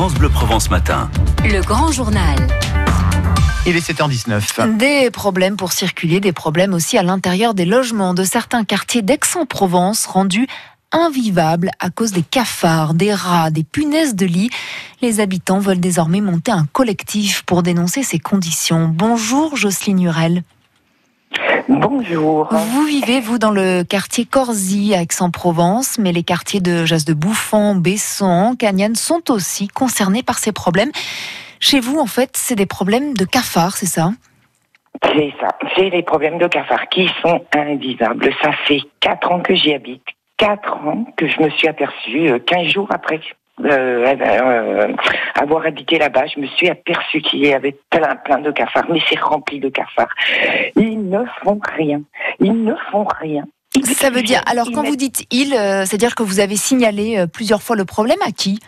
France 0.00 0.14
Bleu 0.14 0.30
Provence 0.30 0.70
Matin. 0.70 1.10
Le 1.44 1.60
grand 1.60 1.92
journal. 1.92 2.38
Il 3.66 3.76
est 3.76 3.86
7h19. 3.86 4.78
Des 4.78 5.10
problèmes 5.10 5.58
pour 5.58 5.72
circuler, 5.72 6.20
des 6.20 6.32
problèmes 6.32 6.72
aussi 6.72 6.96
à 6.96 7.02
l'intérieur 7.02 7.52
des 7.52 7.66
logements 7.66 8.14
de 8.14 8.24
certains 8.24 8.64
quartiers 8.64 9.02
d'Aix-en-Provence 9.02 10.06
rendus 10.06 10.46
invivables 10.90 11.70
à 11.80 11.90
cause 11.90 12.12
des 12.12 12.22
cafards, 12.22 12.94
des 12.94 13.12
rats, 13.12 13.50
des 13.50 13.62
punaises 13.62 14.14
de 14.14 14.24
lit. 14.24 14.48
Les 15.02 15.20
habitants 15.20 15.58
veulent 15.58 15.80
désormais 15.80 16.22
monter 16.22 16.50
un 16.50 16.64
collectif 16.72 17.42
pour 17.42 17.62
dénoncer 17.62 18.02
ces 18.02 18.18
conditions. 18.18 18.88
Bonjour 18.88 19.54
Jocelyne 19.54 20.00
Hurel. 20.00 20.44
Bonjour. 21.70 22.48
Vous 22.50 22.82
vivez, 22.82 23.20
vous, 23.20 23.38
dans 23.38 23.52
le 23.52 23.84
quartier 23.84 24.24
Corzy 24.24 24.92
à 24.92 25.02
Aix-en-Provence, 25.02 26.00
mais 26.00 26.10
les 26.10 26.24
quartiers 26.24 26.60
de 26.60 26.84
Jas 26.84 27.04
de 27.06 27.14
Bouffon, 27.14 27.76
Besson, 27.76 28.56
Cagnan 28.58 28.96
sont 28.96 29.30
aussi 29.30 29.68
concernés 29.68 30.24
par 30.24 30.38
ces 30.38 30.50
problèmes. 30.50 30.90
Chez 31.60 31.78
vous, 31.78 32.00
en 32.00 32.06
fait, 32.06 32.30
c'est 32.34 32.56
des 32.56 32.66
problèmes 32.66 33.14
de 33.14 33.24
cafards, 33.24 33.76
c'est 33.76 33.86
ça? 33.86 34.10
C'est 35.14 35.32
ça. 35.40 35.56
C'est 35.76 35.90
les 35.90 36.02
problèmes 36.02 36.38
de 36.38 36.48
cafards 36.48 36.88
qui 36.88 37.08
sont 37.22 37.40
invisables. 37.54 38.30
Ça 38.42 38.50
fait 38.66 38.80
quatre 38.98 39.30
ans 39.30 39.38
que 39.38 39.54
j'y 39.54 39.72
habite. 39.72 40.02
Quatre 40.38 40.74
ans 40.74 41.06
que 41.16 41.28
je 41.28 41.40
me 41.40 41.50
suis 41.50 41.68
aperçue, 41.68 42.30
euh, 42.30 42.40
quinze 42.40 42.66
jours 42.66 42.88
après 42.90 43.20
euh, 43.64 44.16
euh, 44.20 44.92
avoir 45.34 45.66
habité 45.66 45.98
là-bas, 45.98 46.24
je 46.34 46.40
me 46.40 46.46
suis 46.46 46.68
aperçue 46.68 47.20
qu'il 47.20 47.40
y 47.40 47.52
avait 47.52 47.76
plein, 47.90 48.16
plein 48.16 48.38
de 48.38 48.50
cafards, 48.50 48.86
mais 48.90 49.00
c'est 49.08 49.18
rempli 49.20 49.60
de 49.60 49.68
cafards. 49.68 50.14
Ils 50.76 50.99
ne 51.10 51.24
font 51.42 51.60
rien. 51.76 52.00
Ils 52.40 52.64
ne 52.64 52.74
font 52.90 53.04
rien. 53.20 53.44
Ils- 53.74 53.86
Ça 53.86 54.10
veut 54.10 54.22
dire, 54.22 54.42
alors 54.46 54.66
ils 54.68 54.74
quand 54.74 54.82
vous 54.82 54.96
dites 54.96 55.26
il, 55.30 55.54
euh, 55.54 55.84
c'est-à-dire 55.84 56.14
que 56.14 56.22
vous 56.22 56.40
avez 56.40 56.56
signalé 56.56 57.18
euh, 57.18 57.26
plusieurs 57.26 57.62
fois 57.62 57.76
le 57.76 57.84
problème 57.84 58.18
à 58.26 58.32
qui? 58.32 58.58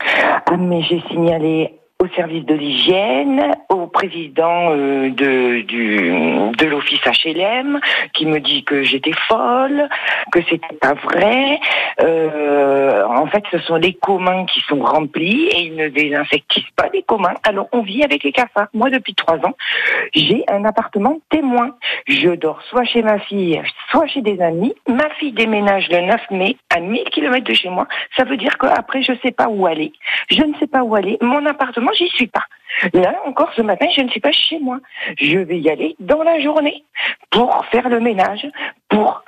Ah, 0.00 0.56
mais 0.58 0.82
j'ai 0.82 1.02
signalé 1.10 1.78
au 2.02 2.08
service 2.16 2.44
de 2.44 2.54
l'hygiène, 2.54 3.52
au 3.68 3.86
président 3.86 4.70
euh, 4.72 5.08
de, 5.10 5.60
du, 5.60 6.10
de 6.58 6.66
l'office 6.66 6.98
HLM, 7.04 7.78
qui 8.12 8.26
me 8.26 8.40
dit 8.40 8.64
que 8.64 8.82
j'étais 8.82 9.12
folle, 9.28 9.88
que 10.32 10.40
c'était 10.50 10.74
pas 10.80 10.94
vrai. 10.94 11.60
Euh, 12.00 13.04
en 13.06 13.26
fait, 13.26 13.44
ce 13.52 13.58
sont 13.60 13.76
les 13.76 13.94
communs 13.94 14.46
qui 14.46 14.60
sont 14.62 14.80
remplis 14.80 15.46
et 15.46 15.60
ils 15.60 15.76
ne 15.76 15.88
désinsectisent 15.88 16.72
pas 16.74 16.88
les 16.92 17.04
communs. 17.04 17.34
Alors, 17.44 17.68
on 17.70 17.82
vit 17.82 18.02
avec 18.02 18.24
les 18.24 18.32
cafards. 18.32 18.66
Moi, 18.74 18.90
depuis 18.90 19.14
trois 19.14 19.36
ans, 19.36 19.54
j'ai 20.12 20.42
un 20.48 20.64
appartement 20.64 21.20
témoin. 21.30 21.76
Je 22.08 22.30
dors 22.30 22.62
soit 22.62 22.84
chez 22.84 23.02
ma 23.02 23.20
fille, 23.20 23.62
soit 23.92 24.08
chez 24.08 24.22
des 24.22 24.40
amis. 24.40 24.74
Ma 24.88 25.08
fille 25.20 25.32
déménage 25.32 25.88
le 25.88 26.00
9 26.00 26.20
mai 26.32 26.56
à 26.74 26.80
1000 26.80 27.04
km 27.12 27.44
de 27.44 27.54
chez 27.54 27.68
moi. 27.68 27.86
Ça 28.16 28.24
veut 28.24 28.36
dire 28.36 28.58
qu'après, 28.58 29.02
je 29.02 29.12
sais 29.22 29.30
pas 29.30 29.46
où 29.46 29.66
aller. 29.66 29.92
Je 30.30 30.42
ne 30.42 30.54
sais 30.58 30.66
pas 30.66 30.82
où 30.82 30.96
aller. 30.96 31.16
Mon 31.20 31.46
appartement, 31.46 31.91
j'y 31.92 32.08
suis 32.08 32.26
pas. 32.26 32.44
Là, 32.94 33.14
encore 33.26 33.50
ce 33.54 33.62
matin, 33.62 33.86
je 33.94 34.00
ne 34.02 34.08
suis 34.08 34.20
pas 34.20 34.32
chez 34.32 34.58
moi. 34.58 34.78
Je 35.20 35.38
vais 35.38 35.58
y 35.58 35.68
aller 35.70 35.94
dans 36.00 36.22
la 36.22 36.40
journée 36.40 36.84
pour 37.30 37.64
faire 37.66 37.88
le 37.88 38.00
ménage, 38.00 38.46
pour 38.88 39.22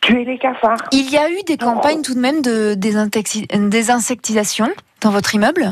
tuer 0.00 0.24
les 0.24 0.38
cafards. 0.38 0.78
Il 0.92 1.10
y 1.10 1.16
a 1.16 1.30
eu 1.30 1.42
des 1.46 1.56
campagnes 1.56 2.02
tout 2.02 2.14
de 2.14 2.20
même 2.20 2.42
de 2.42 2.74
désinsectisation 2.74 4.68
dans 5.00 5.10
votre 5.10 5.34
immeuble? 5.34 5.70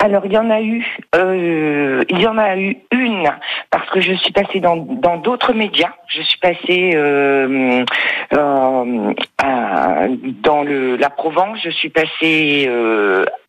Alors, 0.00 0.26
il 0.26 0.32
y 0.32 0.38
en 0.38 0.50
a 0.50 0.60
eu, 0.60 0.84
euh, 1.14 2.02
il 2.08 2.20
y 2.20 2.26
en 2.26 2.36
a 2.38 2.56
eu 2.56 2.76
une 2.92 3.28
parce 3.70 3.88
que 3.90 4.00
je 4.00 4.12
suis 4.14 4.32
passée 4.32 4.58
dans 4.60 4.76
dans 4.76 5.16
d'autres 5.18 5.52
médias. 5.52 5.92
Je 6.08 6.22
suis 6.22 6.38
passée 6.38 6.92
euh, 6.94 7.84
euh, 8.32 9.12
à- 9.38 10.06
dans 10.42 10.62
le 10.62 10.96
la 10.96 11.10
Provence. 11.10 11.58
Je 11.62 11.70
suis 11.70 11.90
passée 11.90 12.66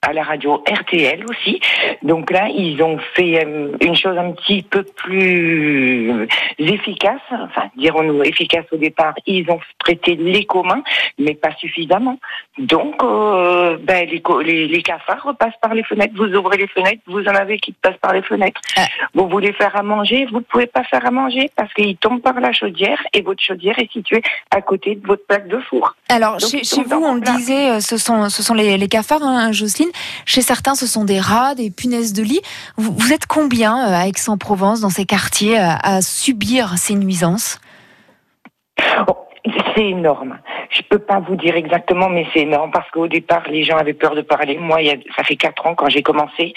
à 0.09 0.13
la 0.13 0.23
radio 0.23 0.63
RTL 0.67 1.23
aussi. 1.29 1.59
Donc 2.01 2.31
là, 2.31 2.47
ils 2.49 2.81
ont 2.81 2.97
fait 3.15 3.45
euh, 3.45 3.71
une 3.81 3.95
chose 3.95 4.17
un 4.17 4.31
petit 4.31 4.63
peu 4.63 4.83
plus 4.83 6.27
efficace. 6.57 7.21
Enfin, 7.31 7.69
dirons-nous 7.77 8.23
efficace 8.23 8.65
au 8.71 8.77
départ. 8.77 9.13
Ils 9.27 9.49
ont 9.51 9.59
traité 9.77 10.15
les 10.15 10.45
communs, 10.45 10.81
mais 11.19 11.35
pas 11.35 11.51
suffisamment. 11.59 12.17
Donc, 12.57 12.95
euh, 13.03 13.77
ben, 13.81 14.09
les, 14.09 14.21
co- 14.21 14.41
les, 14.41 14.67
les 14.67 14.81
cafards 14.81 15.23
repassent 15.23 15.59
par 15.61 15.73
les 15.75 15.83
fenêtres. 15.83 16.13
Vous 16.15 16.33
ouvrez 16.35 16.57
les 16.57 16.67
fenêtres, 16.67 17.01
vous 17.05 17.23
en 17.25 17.35
avez 17.35 17.59
qui 17.59 17.71
passent 17.73 17.97
par 18.01 18.13
les 18.13 18.23
fenêtres. 18.23 18.61
Ah. 18.77 18.87
Vous 19.13 19.27
voulez 19.29 19.53
faire 19.53 19.75
à 19.75 19.83
manger, 19.83 20.25
vous 20.31 20.41
pouvez 20.41 20.65
pas 20.67 20.83
faire 20.85 21.05
à 21.05 21.11
manger 21.11 21.51
parce 21.55 21.71
qu'ils 21.73 21.97
tombent 21.97 22.21
par 22.21 22.39
la 22.39 22.51
chaudière 22.51 23.01
et 23.13 23.21
votre 23.21 23.43
chaudière 23.43 23.77
est 23.77 23.91
située 23.91 24.21
à 24.51 24.61
côté 24.61 24.95
de 24.95 25.05
votre 25.05 25.25
plaque 25.27 25.47
de 25.47 25.59
four. 25.59 25.95
Alors, 26.09 26.37
Donc, 26.37 26.49
chez, 26.49 26.83
vous, 26.83 27.01
on 27.03 27.15
le 27.15 27.21
disait, 27.21 27.69
euh, 27.71 27.79
ce 27.79 27.97
sont, 27.97 28.29
ce 28.29 28.41
sont 28.41 28.53
les, 28.55 28.77
les 28.77 28.87
cafards, 28.87 29.23
hein, 29.23 29.51
Jocelyne. 29.51 29.91
Chez 30.25 30.41
certains, 30.41 30.75
ce 30.75 30.87
sont 30.87 31.05
des 31.05 31.19
rats, 31.19 31.55
des 31.55 31.71
punaises 31.71 32.13
de 32.13 32.23
lit. 32.23 32.41
Vous, 32.77 33.13
êtes 33.13 33.25
combien 33.25 33.77
euh, 33.77 33.95
à 33.95 34.07
Aix-en-Provence, 34.07 34.81
dans 34.81 34.89
ces 34.89 35.05
quartiers, 35.05 35.57
à, 35.57 35.77
à 35.81 36.01
subir 36.01 36.77
ces 36.77 36.95
nuisances? 36.95 37.59
Bon, 39.07 39.15
c'est 39.75 39.87
énorme. 39.87 40.39
Je 40.69 40.81
peux 40.83 40.99
pas 40.99 41.19
vous 41.19 41.35
dire 41.35 41.55
exactement, 41.55 42.09
mais 42.09 42.27
c'est 42.33 42.41
énorme 42.41 42.71
parce 42.71 42.89
qu'au 42.91 43.07
départ, 43.07 43.43
les 43.49 43.63
gens 43.63 43.77
avaient 43.77 43.93
peur 43.93 44.15
de 44.15 44.21
parler. 44.21 44.57
Moi, 44.57 44.79
ça 45.15 45.23
fait 45.23 45.35
quatre 45.35 45.65
ans 45.65 45.75
quand 45.75 45.89
j'ai 45.89 46.03
commencé 46.03 46.53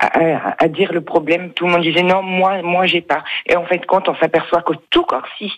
à 0.00 0.68
dire 0.68 0.92
le 0.92 1.02
problème, 1.02 1.52
tout 1.52 1.66
le 1.66 1.72
monde 1.72 1.82
disait 1.82 2.02
non, 2.02 2.22
moi, 2.22 2.62
moi, 2.62 2.86
j'ai 2.86 3.02
pas. 3.02 3.22
Et 3.46 3.56
en 3.56 3.66
fait, 3.66 3.84
quand 3.86 4.08
on 4.08 4.16
s'aperçoit 4.16 4.62
que 4.62 4.72
tout 4.90 5.04
Corsi, 5.04 5.52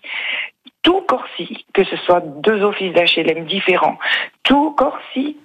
tout 0.83 1.01
Corsi, 1.03 1.65
que 1.73 1.85
ce 1.85 1.97
soit 1.97 2.21
deux 2.21 2.63
offices 2.63 2.93
d'HLM 2.93 3.45
différents, 3.45 3.99
tout 4.43 4.73
Corsi 4.73 5.37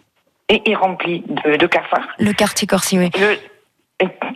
est, 0.49 0.67
est 0.67 0.75
rempli 0.75 1.23
de, 1.27 1.55
de 1.57 1.67
cafards. 1.67 2.07
Le 2.19 2.33
quartier 2.33 2.67
Corsi, 2.67 2.97
oui. 2.97 3.09
Le, 3.19 3.37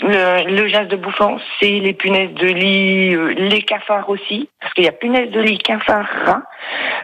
le, 0.01 0.55
le 0.55 0.67
jas 0.67 0.85
de 0.85 0.95
bouffon, 0.95 1.39
c'est 1.59 1.79
les 1.79 1.93
punaises 1.93 2.33
de 2.33 2.47
lit, 2.47 3.15
euh, 3.15 3.33
les 3.37 3.61
cafards 3.61 4.09
aussi, 4.09 4.49
parce 4.59 4.73
qu'il 4.73 4.85
y 4.85 4.87
a 4.87 4.91
punaises 4.91 5.31
de 5.31 5.39
lit, 5.39 5.59
cafards, 5.59 6.09
rats. 6.25 6.43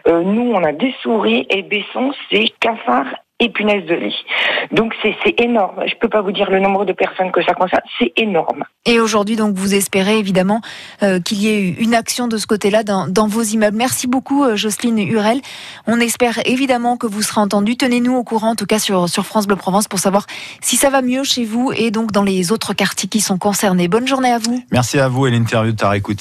Euh, 0.08 0.22
nous, 0.22 0.52
on 0.52 0.64
a 0.64 0.72
des 0.72 0.94
souris 1.02 1.46
et 1.50 1.62
Besson, 1.62 2.12
c'est 2.30 2.48
cafards 2.60 3.14
et 3.40 3.50
punaises 3.50 3.86
de 3.86 3.94
lit. 3.94 4.24
Donc 4.72 4.94
c'est 5.02 5.14
c'est 5.24 5.40
énorme. 5.40 5.82
Je 5.86 5.94
peux 6.00 6.08
pas 6.08 6.22
vous 6.22 6.32
dire 6.32 6.50
le 6.50 6.60
nombre 6.60 6.84
de 6.84 6.92
personnes 6.92 7.30
que 7.30 7.42
ça 7.42 7.54
concerne. 7.54 7.82
C'est 7.98 8.12
énorme. 8.16 8.64
Et 8.88 9.00
aujourd'hui, 9.00 9.36
donc, 9.36 9.54
vous 9.54 9.74
espérez 9.74 10.18
évidemment 10.18 10.62
euh, 11.02 11.20
qu'il 11.20 11.42
y 11.42 11.48
ait 11.48 11.60
eu 11.60 11.74
une 11.74 11.94
action 11.94 12.26
de 12.26 12.38
ce 12.38 12.46
côté-là 12.46 12.84
dans, 12.84 13.06
dans 13.06 13.26
vos 13.26 13.42
immeubles. 13.42 13.76
Merci 13.76 14.06
beaucoup, 14.06 14.44
euh, 14.44 14.56
Jocelyne 14.56 14.98
Hurel. 14.98 15.42
On 15.86 16.00
espère 16.00 16.38
évidemment 16.46 16.96
que 16.96 17.06
vous 17.06 17.20
serez 17.20 17.42
entendu. 17.42 17.76
Tenez-nous 17.76 18.14
au 18.14 18.24
courant, 18.24 18.52
en 18.52 18.54
tout 18.54 18.64
cas 18.64 18.78
sur, 18.78 19.06
sur 19.10 19.26
France 19.26 19.46
Bleu 19.46 19.56
Provence, 19.56 19.88
pour 19.88 19.98
savoir 19.98 20.26
si 20.62 20.76
ça 20.76 20.88
va 20.88 21.02
mieux 21.02 21.22
chez 21.22 21.44
vous 21.44 21.70
et 21.76 21.90
donc 21.90 22.12
dans 22.12 22.22
les 22.22 22.50
autres 22.50 22.72
quartiers 22.72 23.10
qui 23.10 23.20
sont 23.20 23.36
concernés. 23.36 23.88
Bonne 23.88 24.08
journée 24.08 24.32
à 24.32 24.38
vous. 24.38 24.62
Merci 24.72 24.98
à 24.98 25.08
vous 25.08 25.26
et 25.26 25.30
l'interview 25.30 25.72
de 25.72 25.76
ta 25.76 25.94
écouté. 25.94 26.16